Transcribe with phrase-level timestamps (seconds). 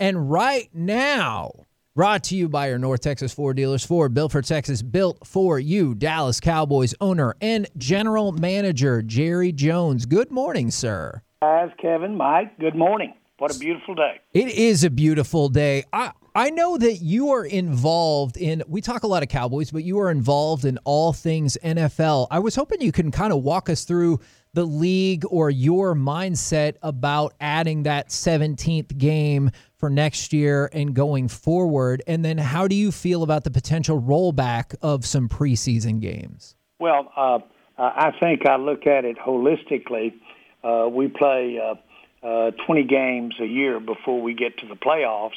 [0.00, 4.40] And right now, brought to you by your North Texas Ford dealers, Ford, built for
[4.40, 5.94] Texas, built for you.
[5.94, 10.06] Dallas Cowboys owner and general manager Jerry Jones.
[10.06, 11.20] Good morning, sir.
[11.42, 13.12] Guys, Kevin, Mike, good morning.
[13.36, 14.20] What a beautiful day.
[14.32, 15.84] It is a beautiful day.
[15.92, 19.82] I, I know that you are involved in, we talk a lot of Cowboys, but
[19.82, 22.28] you are involved in all things NFL.
[22.30, 24.20] I was hoping you can kind of walk us through
[24.52, 31.26] the league or your mindset about adding that 17th game for next year and going
[31.26, 32.02] forward.
[32.06, 36.54] And then how do you feel about the potential rollback of some preseason games?
[36.78, 37.40] Well, uh,
[37.76, 40.14] I think I look at it holistically.
[40.62, 45.32] Uh, we play uh, uh, 20 games a year before we get to the playoffs.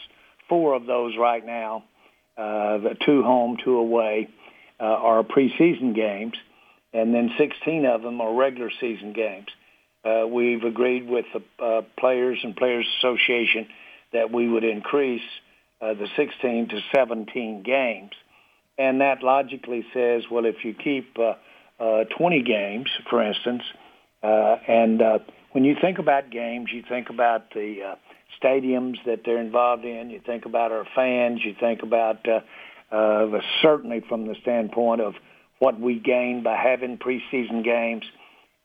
[0.53, 1.83] Four of those right now,
[2.37, 4.29] uh, two home, two away,
[4.79, 6.35] uh, are preseason games
[6.93, 9.47] and then 16 of them are regular season games.
[10.05, 13.67] Uh, we've agreed with the uh, Players and Players Association
[14.11, 15.23] that we would increase
[15.81, 18.11] uh, the 16 to 17 games.
[18.77, 21.33] And that logically says, well, if you keep uh,
[21.83, 23.63] uh, 20 games, for instance,
[24.21, 25.19] uh, and uh,
[25.51, 27.95] when you think about games, you think about the uh,
[28.41, 32.39] stadiums that they're involved in, you think about our fans, you think about uh,
[32.95, 35.15] uh, certainly from the standpoint of
[35.59, 38.03] what we gain by having preseason games.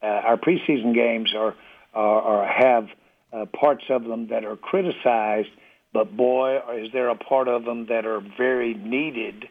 [0.01, 1.55] Uh, our preseason games are,
[1.93, 2.87] are, are have
[3.31, 5.49] uh, parts of them that are criticized,
[5.93, 9.45] but boy, is there a part of them that are very needed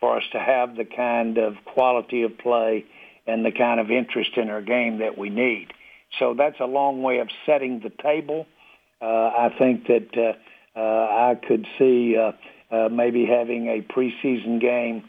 [0.00, 2.84] for us to have the kind of quality of play
[3.26, 5.72] and the kind of interest in our game that we need.
[6.18, 8.46] So that's a long way of setting the table.
[9.00, 12.16] Uh, I think that uh, uh, I could see
[12.70, 15.04] maybe having a preseason game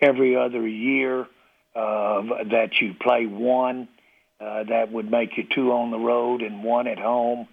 [0.00, 1.26] every other year
[1.74, 3.88] that you play one.
[4.40, 7.48] That would make you two on the road and one at home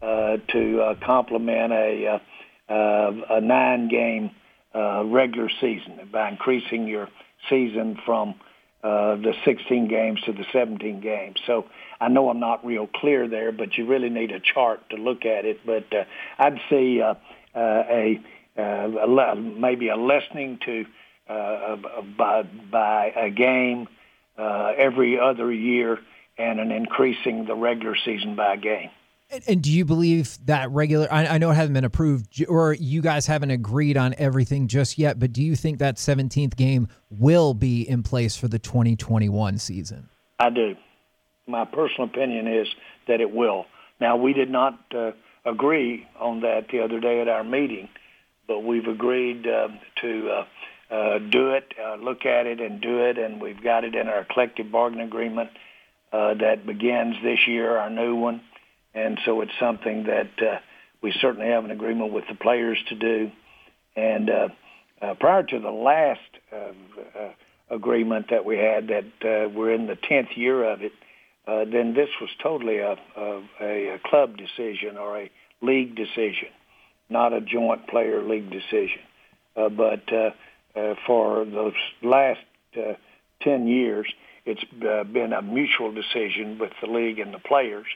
[0.00, 2.20] to complement a,
[2.68, 4.30] a nine-game
[4.74, 7.08] uh, regular season by increasing your
[7.48, 8.34] season from
[8.84, 11.40] uh, the 16 games to the 17 games.
[11.46, 11.64] So
[11.98, 15.24] I know I'm not real clear there, but you really need a chart to look
[15.24, 15.60] at it.
[15.64, 16.04] But uh,
[16.38, 17.14] I'd see uh,
[17.54, 18.20] uh, a,
[18.58, 20.84] uh, a maybe a lessening to
[21.28, 21.76] uh,
[22.18, 23.88] by, by a game
[24.36, 25.98] uh, every other year
[26.36, 28.90] and an increasing the regular season by a game.
[29.30, 31.08] And, and do you believe that regular?
[31.10, 34.98] I, I, know it hasn't been approved, or you guys haven't agreed on everything just
[34.98, 35.18] yet.
[35.18, 40.08] But do you think that 17th game will be in place for the 2021 season?
[40.38, 40.76] I do.
[41.46, 42.68] My personal opinion is
[43.08, 43.66] that it will.
[44.00, 45.12] Now we did not uh,
[45.44, 47.88] agree on that the other day at our meeting,
[48.46, 49.68] but we've agreed uh,
[50.00, 53.18] to uh, uh, do it, uh, look at it, and do it.
[53.18, 55.50] And we've got it in our collective bargaining agreement
[56.12, 58.40] uh, that begins this year, our new one.
[58.94, 60.58] And so it's something that uh,
[61.02, 63.30] we certainly have an agreement with the players to do.
[63.96, 64.48] And uh,
[65.02, 66.20] uh, prior to the last
[66.52, 66.72] uh,
[67.18, 67.32] uh,
[67.70, 70.92] agreement that we had, that uh, we're in the tenth year of it,
[71.46, 75.30] uh, then this was totally a, a, a club decision or a
[75.60, 76.48] league decision,
[77.10, 79.02] not a joint player league decision.
[79.56, 80.30] Uh, but uh,
[80.78, 82.40] uh, for those last
[82.76, 82.94] uh,
[83.42, 84.06] 10 years,
[84.46, 87.86] it's uh, been a mutual decision with the league and the players.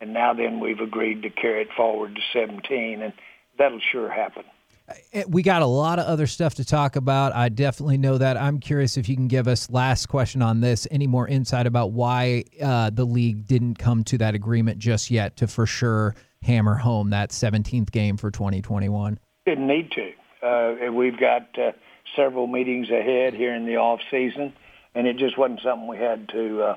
[0.00, 3.12] And now then we've agreed to carry it forward to 17, and
[3.58, 4.44] that'll sure happen.
[4.88, 7.34] Uh, we got a lot of other stuff to talk about.
[7.34, 8.36] I definitely know that.
[8.36, 10.86] I'm curious if you can give us last question on this.
[10.90, 15.36] Any more insight about why uh, the league didn't come to that agreement just yet
[15.38, 19.18] to for sure hammer home that 17th game for 2021?
[19.46, 20.12] Didn't need to.
[20.46, 21.72] Uh, we've got uh,
[22.16, 24.52] several meetings ahead here in the off season,
[24.94, 26.76] and it just wasn't something we had to uh,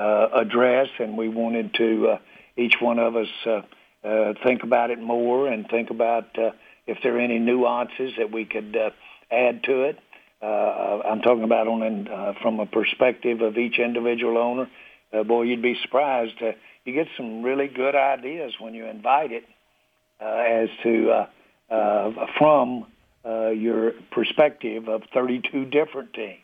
[0.00, 2.18] uh, address, and we wanted to uh,
[2.58, 3.62] each one of us uh,
[4.06, 6.50] uh, think about it more and think about uh,
[6.86, 8.90] if there are any nuances that we could uh,
[9.30, 9.98] add to it.
[10.40, 14.68] Uh, I'm talking about on uh, from a perspective of each individual owner.
[15.12, 16.40] Uh, boy, you'd be surprised.
[16.40, 16.52] Uh,
[16.84, 19.44] you get some really good ideas when you invite it
[20.20, 22.86] uh, as to uh, uh, from
[23.24, 26.38] uh, your perspective of 32 different teams.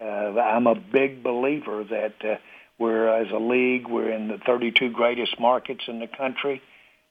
[0.00, 2.36] Uh, I'm a big believer that uh,
[2.78, 6.62] we're, as a league, we're in the 32 greatest markets in the country.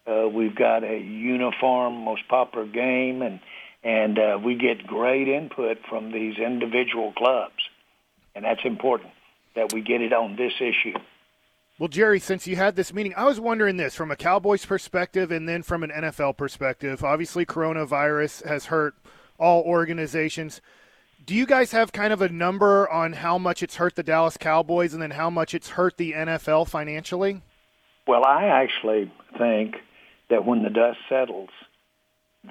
[0.06, 3.40] Uh, we've got a uniform, most popular game, and
[3.86, 7.70] and uh, we get great input from these individual clubs,
[8.34, 9.12] and that's important
[9.56, 10.98] that we get it on this issue.
[11.80, 15.32] Well, Jerry, since you had this meeting, I was wondering this from a Cowboys perspective
[15.32, 17.04] and then from an NFL perspective.
[17.04, 18.96] Obviously, coronavirus has hurt
[19.40, 20.62] all organizations.
[21.26, 24.36] Do you guys have kind of a number on how much it's hurt the Dallas
[24.36, 27.42] Cowboys and then how much it's hurt the NFL financially?
[28.06, 29.76] Well, I actually think
[30.30, 31.50] that when the dust settles,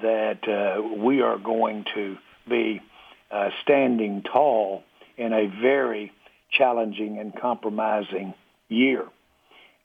[0.01, 2.17] that uh, we are going to
[2.49, 2.81] be
[3.29, 4.83] uh, standing tall
[5.17, 6.11] in a very
[6.51, 8.33] challenging and compromising
[8.69, 9.03] year.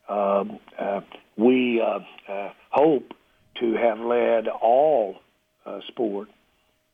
[0.07, 1.01] Um, uh,
[1.37, 1.99] we uh,
[2.31, 3.13] uh, hope
[3.59, 5.17] to have led all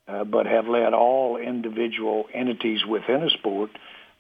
[0.07, 3.72] uh, but have led all individual entities within a sport.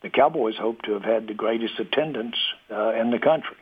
[0.01, 2.35] The Cowboys hope to have had the greatest attendance
[2.69, 3.57] in the country.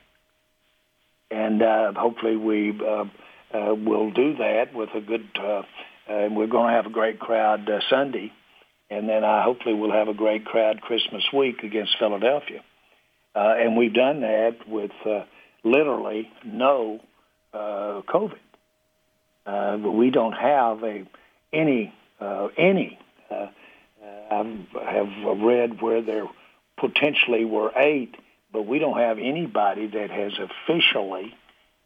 [1.31, 1.61] And
[1.95, 5.27] hopefully we will do that with a good,
[6.07, 8.33] and we're going to have a great crowd Sunday
[8.93, 12.61] and then I hopefully we'll have a great crowd Christmas week against Philadelphia.
[13.35, 15.23] Uh, and we've done that with uh,
[15.63, 16.99] literally no
[17.53, 18.37] uh, COVID.
[19.45, 21.05] Uh, we don't have a
[21.51, 21.93] any
[22.23, 22.97] uh, any.
[23.29, 23.47] Uh,
[24.31, 26.27] I have read where there
[26.77, 28.15] potentially were eight,
[28.51, 31.35] but we don't have anybody that has officially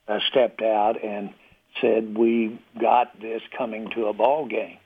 [0.08, 1.34] uh, stepped out and
[1.82, 4.78] said we got this coming to a ball game.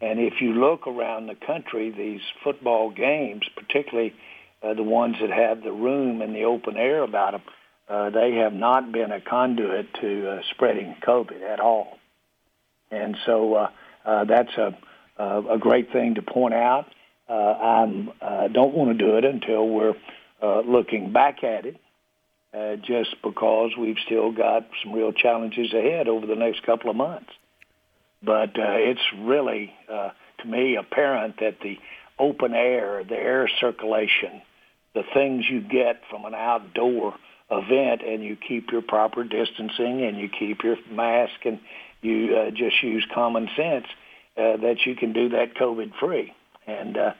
[0.00, 4.14] And if you look around the country, these football games, particularly
[4.62, 7.42] uh, the ones that have the room and the open air about them,
[7.88, 11.98] uh, they have not been a conduit to uh, spreading COVID at all.
[12.90, 13.70] And so uh,
[14.04, 14.76] uh, that's a,
[15.18, 16.86] a great thing to point out.
[17.28, 19.94] Uh, I uh, don't want to do it until we're
[20.42, 21.76] uh, looking back at it,
[22.52, 26.96] uh, just because we've still got some real challenges ahead over the next couple of
[26.96, 27.30] months.
[28.22, 31.78] But uh, it's really, uh, to me, apparent that the
[32.18, 34.42] open air, the air circulation,
[34.94, 37.14] the things you get from an outdoor
[37.50, 41.60] event, and you keep your proper distancing, and you keep your mask, and
[42.02, 43.86] you uh, just use common sense,
[44.36, 46.32] uh, that you can do that COVID free.
[46.66, 47.12] And uh,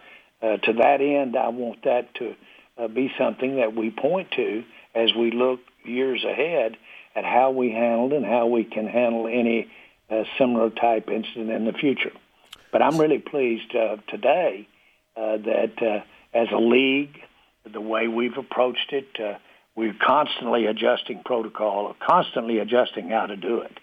[0.43, 2.35] uh, to that end, I want that to
[2.79, 6.77] uh, be something that we point to as we look years ahead
[7.15, 9.69] at how we handled and how we can handle any
[10.11, 12.12] a similar type incident in the future.
[12.73, 14.67] But I'm really pleased uh, today
[15.17, 17.17] uh, that uh, as a league,
[17.71, 19.38] the way we've approached it, uh,
[19.76, 23.79] we're constantly adjusting protocol, constantly adjusting how to do it,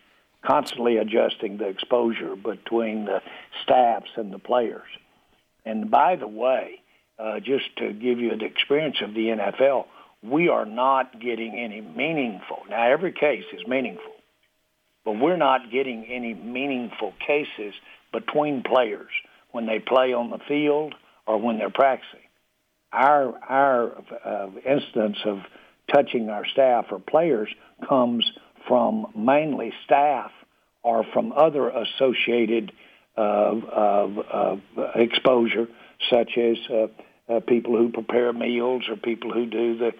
[0.47, 3.21] constantly adjusting the exposure between the
[3.63, 4.88] staffs and the players.
[5.65, 6.81] And by the way,
[7.19, 9.85] uh, just to give you the experience of the NFL,
[10.23, 12.59] we are not getting any meaningful.
[12.69, 14.13] Now, every case is meaningful
[15.07, 17.73] but we're not getting any meaningful cases
[18.11, 19.07] between players
[19.51, 20.93] when they play on the field
[21.25, 22.19] or when they're practicing.
[22.91, 25.39] Our our uh, instance of
[25.89, 27.47] touching our staff or players
[27.88, 28.29] comes
[28.67, 30.31] from mainly staff
[30.88, 32.72] or from other associated
[33.18, 34.56] uh, uh,
[34.95, 35.68] exposure,
[36.10, 39.92] such as uh, people who prepare meals or people who do the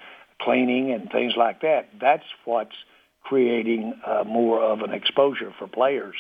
[0.42, 1.90] cleaning and things like that.
[2.00, 2.76] That's what's
[3.24, 3.96] creating
[4.26, 6.16] more of an exposure for players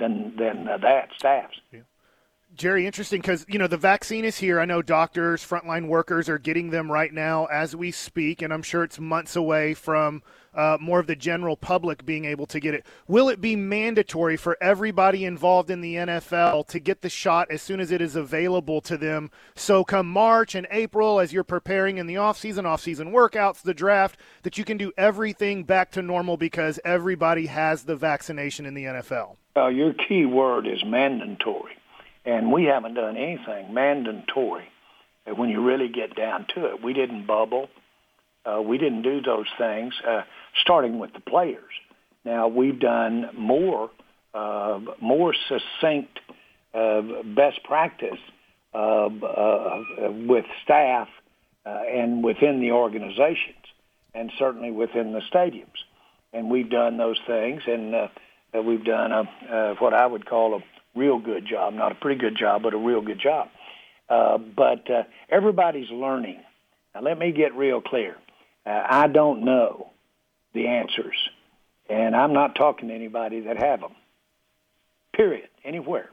[0.00, 1.60] than than that staffs.
[1.70, 1.80] Yeah.
[2.54, 4.60] Jerry, interesting because you know the vaccine is here.
[4.60, 8.62] I know doctors, frontline workers are getting them right now as we speak, and I'm
[8.62, 10.22] sure it's months away from
[10.54, 12.86] uh, more of the general public being able to get it.
[13.08, 17.60] Will it be mandatory for everybody involved in the NFL to get the shot as
[17.60, 19.30] soon as it is available to them?
[19.56, 24.16] So come March and April, as you're preparing in the offseason, offseason workouts, the draft,
[24.42, 28.84] that you can do everything back to normal because everybody has the vaccination in the
[28.84, 29.36] NFL.
[29.56, 31.76] Uh, your key word is mandatory,
[32.24, 34.68] and we haven't done anything mandatory.
[35.26, 37.68] When you really get down to it, we didn't bubble.
[38.44, 39.94] Uh, we didn't do those things.
[40.06, 40.22] Uh,
[40.62, 41.72] starting with the players.
[42.24, 43.90] Now we've done more,
[44.34, 46.18] uh, more succinct
[46.74, 47.02] uh,
[47.36, 48.18] best practice
[48.74, 49.08] uh,
[50.26, 51.08] with staff
[51.64, 53.64] uh, and within the organizations,
[54.14, 55.78] and certainly within the stadiums.
[56.32, 57.94] And we've done those things, and
[58.66, 62.36] we've done a, what I would call a real good job, not a pretty good
[62.36, 63.48] job, but a real good job.
[64.08, 66.40] Uh, but uh, everybody's learning.
[66.94, 68.16] Now, let me get real clear.
[68.66, 69.90] Uh, I don't know
[70.52, 71.16] the answers.
[71.88, 73.94] And I'm not talking to anybody that have them,
[75.14, 76.08] period, anywhere.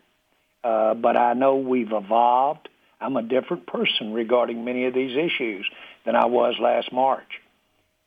[0.64, 2.68] Uh, but I know we've evolved.
[3.00, 5.66] I'm a different person regarding many of these issues
[6.06, 7.42] than I was last March.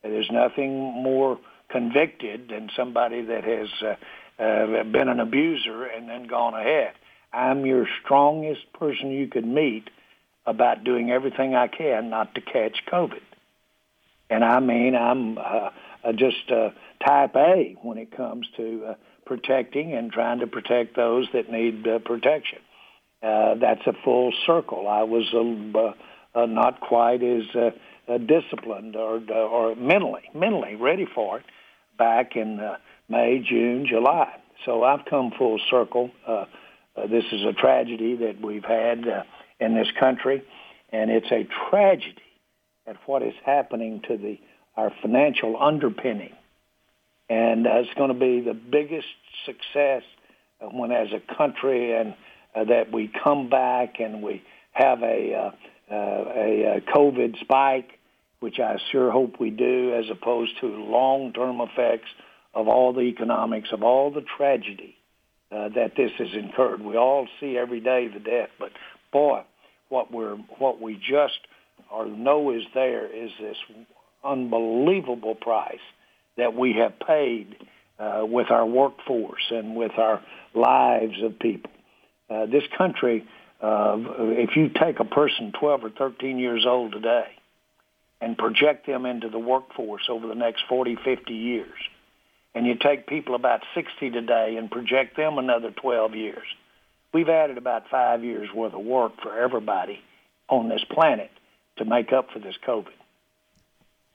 [0.03, 1.39] There's nothing more
[1.71, 3.95] convicted than somebody that has uh,
[4.39, 6.93] uh, been an abuser and then gone ahead.
[7.33, 9.91] I'm your strongest person you could meet
[10.47, 13.23] about doing everything I can not to catch COVID.
[14.31, 15.71] And I mean, I'm uh,
[16.05, 16.71] uh, just uh,
[17.05, 18.95] type A when it comes to uh,
[19.27, 22.59] protecting and trying to protect those that need uh, protection.
[23.23, 24.87] Uh, that's a full circle.
[24.87, 27.71] I was uh, uh, not quite as uh,
[28.07, 31.45] uh, disciplined or uh, or mentally mentally ready for it
[31.97, 32.77] back in uh,
[33.09, 34.33] May, June, July.
[34.65, 36.11] So I've come full circle.
[36.27, 36.47] Uh,
[36.97, 39.23] uh, this is a tragedy that we've had uh,
[39.61, 40.43] in this country,
[40.91, 42.23] and it's a tragedy
[42.87, 44.39] at what is happening to the
[44.77, 46.33] our financial underpinning.
[47.29, 49.07] And uh, it's going to be the biggest
[49.47, 50.03] success
[50.61, 52.15] uh, when, as a country, and
[52.55, 54.43] uh, that we come back and we
[54.73, 55.51] have a uh,
[55.91, 57.99] a, a COVID spike,
[58.41, 62.09] which I sure hope we do, as opposed to long-term effects
[62.55, 64.97] of all the economics, of all the tragedy
[65.51, 66.81] uh, that this has incurred.
[66.81, 68.71] We all see every day the death, but
[69.13, 69.43] boy,
[69.89, 71.39] what we're what we just
[71.91, 73.57] or know is there is this
[74.25, 75.79] unbelievable price
[76.37, 77.55] that we have paid
[77.99, 80.21] uh, with our workforce and with our
[80.55, 81.71] lives of people.
[82.29, 83.25] Uh, this country,
[83.63, 87.27] uh, if you take a person 12 or 13 years old today
[88.21, 91.69] and project them into the workforce over the next 40, 50 years,
[92.55, 96.47] and you take people about 60 today and project them another 12 years,
[97.13, 100.01] we've added about five years worth of work for everybody
[100.49, 101.31] on this planet
[101.79, 102.93] to make up for this COVID.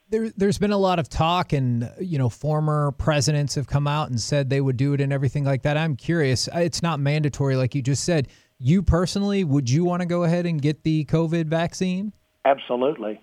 [0.08, 4.10] There, there's been a lot of talk, and you know, former presidents have come out
[4.10, 5.76] and said they would do it and everything like that.
[5.76, 6.48] I'm curious.
[6.52, 8.26] It's not mandatory, like you just said.
[8.58, 12.12] You personally, would you want to go ahead and get the COVID vaccine?
[12.44, 13.20] Absolutely,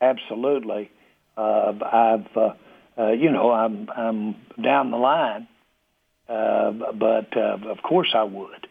[0.00, 0.90] absolutely.
[1.36, 2.54] Uh, I've uh,
[2.98, 5.48] uh, you know, I'm I'm down the line,
[6.28, 8.66] uh, but uh, of course I would,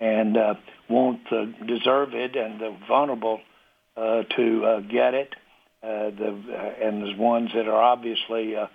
[0.00, 0.54] and uh,
[0.88, 3.40] want the deserved and the vulnerable
[3.96, 5.34] uh, to uh, get it.
[5.82, 8.66] Uh, the uh, and the ones that are obviously uh,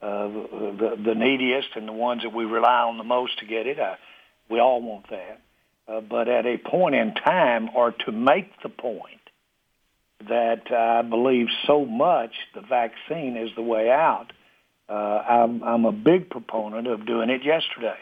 [0.00, 3.66] uh, the, the neediest and the ones that we rely on the most to get
[3.66, 3.78] it.
[3.80, 3.94] Uh,
[4.48, 5.40] we all want that.
[5.88, 9.20] Uh, but at a point in time, or to make the point
[10.28, 14.32] that I believe so much the vaccine is the way out,
[14.88, 17.96] uh, I'm, I'm a big proponent of doing it yesterday.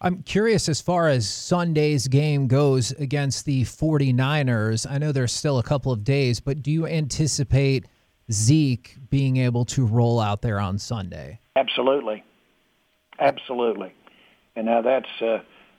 [0.00, 4.86] I'm curious as far as Sunday's game goes against the 49ers.
[4.90, 7.86] I know there's still a couple of days, but do you anticipate
[8.30, 11.40] Zeke being able to roll out there on Sunday?
[11.56, 12.22] Absolutely.
[13.18, 13.94] Absolutely.
[14.56, 15.38] And now that's uh,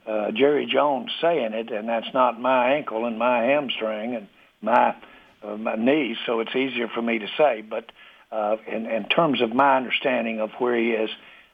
[0.09, 4.27] uh, Jerry Jones saying it, and that's not my ankle and my hamstring and
[4.61, 4.95] my,
[5.43, 7.61] uh, my knee, so it's easier for me to say.
[7.61, 7.91] But
[8.35, 11.09] uh, in, in terms of my understanding of where he is,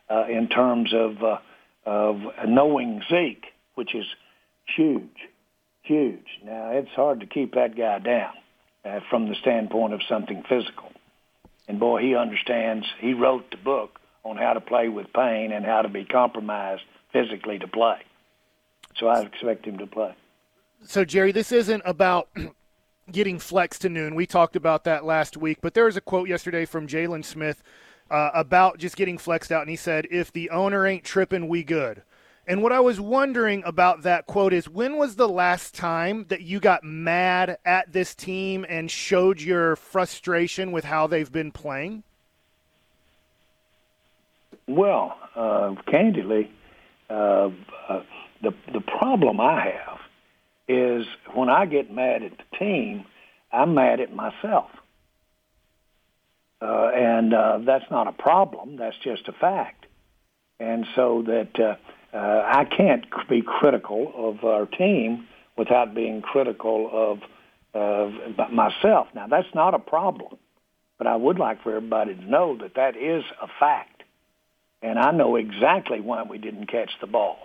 [0.10, 1.38] uh, in terms of uh,
[1.86, 3.46] of knowing Zeke,
[3.76, 4.06] which is
[4.76, 5.30] huge,
[5.84, 6.26] huge.
[6.44, 8.34] Now it's hard to keep that guy down
[8.84, 10.92] uh, from the standpoint of something physical.
[11.68, 12.88] And boy, he understands.
[13.00, 16.84] He wrote the book on how to play with pain and how to be compromised
[17.14, 18.00] physically to play.
[18.98, 20.14] So I expect him to play.
[20.84, 22.30] So Jerry, this isn't about
[23.12, 24.16] getting flexed to noon.
[24.16, 27.64] We talked about that last week, but there was a quote yesterday from Jaylon Smith
[28.10, 31.64] uh, about just getting flexed out, and he said, "If the owner ain't tripping, we
[31.64, 32.04] good."
[32.48, 36.42] And what I was wondering about that quote is when was the last time that
[36.42, 42.04] you got mad at this team and showed your frustration with how they've been playing?
[44.68, 46.52] Well, uh, candidly,
[47.10, 47.50] uh,
[47.88, 48.04] uh,
[48.42, 50.00] the the problem I have
[50.68, 53.06] is when I get mad at team,
[53.52, 54.70] I'm mad at myself.
[56.62, 58.78] Uh, and uh, that's not a problem.
[58.78, 59.88] That's just a fact.
[60.60, 65.28] And so that uh, uh, I can't be critical of our team
[65.58, 67.20] without being critical of
[67.74, 69.08] uh, myself.
[69.16, 70.38] Now, that's not a problem.
[70.98, 74.04] But I would like for everybody to know that that is a fact.
[74.84, 77.38] And I know exactly why we didn't catch the ball.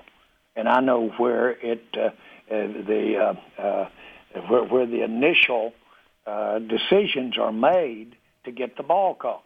[0.55, 2.11] And I know where it, uh, uh,
[2.51, 3.15] the,
[3.59, 3.89] uh, uh,
[4.49, 5.73] where, where the initial
[6.27, 9.45] uh, decisions are made to get the ball caught.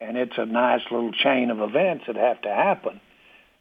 [0.00, 3.00] And it's a nice little chain of events that have to happen.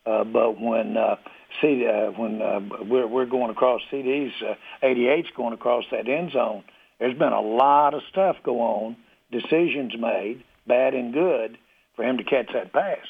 [0.06, 1.16] Uh, but when uh,
[1.62, 6.32] see uh, when uh, we're we're going across CeeDee's, uh, 88's going across that end
[6.32, 6.64] zone.
[7.00, 8.96] There's been a lot of stuff go on,
[9.32, 11.58] decisions made, bad and good,
[11.96, 13.06] for him to catch that pass.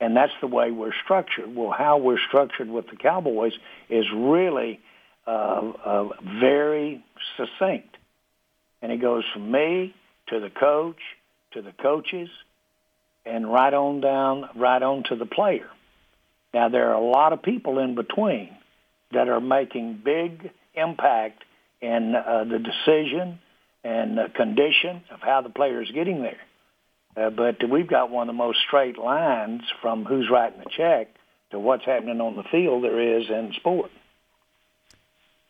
[0.00, 1.54] And that's the way we're structured.
[1.54, 3.52] Well, how we're structured with the Cowboys
[3.88, 4.80] is really
[5.26, 6.08] uh, uh,
[6.40, 7.04] very
[7.36, 7.96] succinct.
[8.82, 9.94] And it goes from me
[10.28, 11.00] to the coach,
[11.52, 12.28] to the coaches,
[13.26, 15.68] and right on down, right on to the player.
[16.54, 18.50] Now, there are a lot of people in between
[19.12, 21.44] that are making big impact
[21.80, 23.38] in uh, the decision
[23.84, 26.40] and the condition of how the player is getting there.
[27.16, 31.08] Uh, but we've got one of the most straight lines from who's writing the check
[31.50, 33.90] to what's happening on the field there is in sport.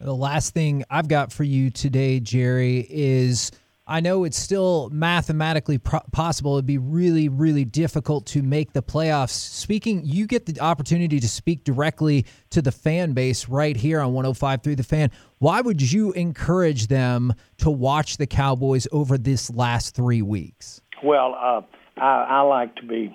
[0.00, 3.52] The last thing I've got for you today, Jerry, is
[3.86, 6.54] I know it's still mathematically pro- possible.
[6.54, 9.30] It'd be really, really difficult to make the playoffs.
[9.30, 14.14] Speaking, you get the opportunity to speak directly to the fan base right here on
[14.14, 15.10] 105 through the fan.
[15.38, 20.80] Why would you encourage them to watch the Cowboys over this last three weeks?
[21.02, 21.60] Well, uh,
[22.00, 23.14] I, I like to be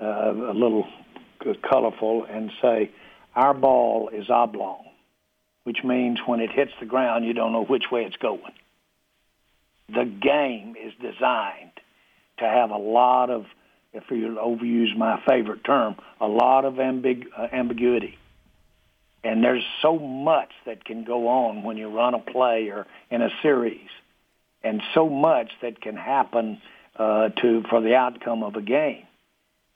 [0.00, 0.84] uh, a little
[1.68, 2.92] colorful and say
[3.34, 4.84] our ball is oblong,
[5.68, 8.54] which means when it hits the ground, you don't know which way it's going.
[9.88, 11.72] The game is designed
[12.38, 13.44] to have a lot of,
[13.92, 18.16] if you overuse my favorite term, a lot of ambig- uh, ambiguity.
[19.22, 23.20] And there's so much that can go on when you run a play or in
[23.20, 23.90] a series,
[24.64, 26.62] and so much that can happen
[26.96, 29.04] uh, to for the outcome of a game.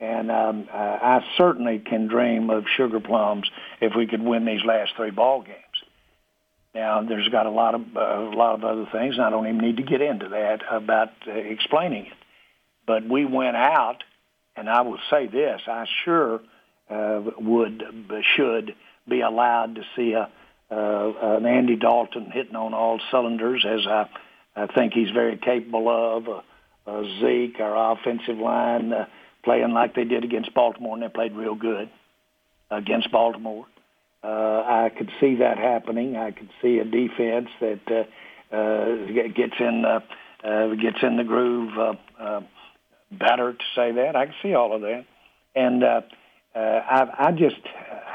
[0.01, 3.51] And um, uh, I certainly can dream of sugar plums
[3.83, 5.62] if we could win these last three ball games.
[6.75, 9.17] Now, there's got a lot of uh, a lot of other things.
[9.17, 12.13] And I don't even need to get into that about uh, explaining it.
[12.87, 13.99] But we went out,
[14.57, 16.41] and I will say this: I sure
[16.91, 17.83] uh, would
[18.37, 18.75] should
[19.09, 20.31] be allowed to see a
[20.75, 24.09] uh, an Andy Dalton hitting on all cylinders, as I,
[24.57, 26.29] I think he's very capable of.
[26.29, 26.41] Uh,
[26.85, 28.93] uh, Zeke, our offensive line.
[28.93, 29.07] Uh,
[29.45, 31.91] playing like they did against Baltimore, and they played real good
[32.71, 33.67] against Baltimore.
[34.23, 36.17] Uh, I could see that happening.
[36.17, 40.01] I could see a defense that uh, uh, gets in uh,
[40.47, 42.41] uh, gets in the groove uh, uh,
[43.11, 44.15] better to say that.
[44.15, 45.05] I can see all of that,
[45.55, 46.01] and uh,
[46.55, 47.61] uh, I, I just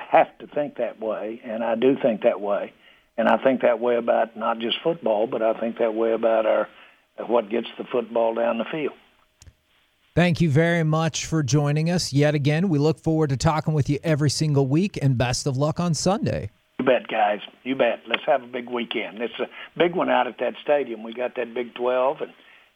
[0.10, 2.74] have to think that way, and I do think that way,
[3.18, 6.46] and I think that way about not just football, but I think that way about
[6.46, 6.68] our
[7.28, 8.94] what gets the football down the field.
[10.18, 12.70] Thank you very much for joining us yet again.
[12.70, 15.94] We look forward to talking with you every single week, and best of luck on
[15.94, 16.50] Sunday.
[16.80, 17.38] You bet, guys.
[17.64, 18.00] You bet.
[18.08, 19.22] Let's have a big weekend.
[19.22, 19.46] It's a
[19.78, 21.04] big one out at that stadium.
[21.04, 22.32] We got that Big 12, and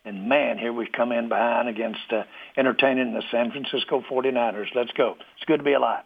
[0.05, 4.67] and man, here we come in behind against uh, entertaining the San Francisco 49ers.
[4.75, 5.15] Let's go.
[5.35, 6.03] It's good to be alive.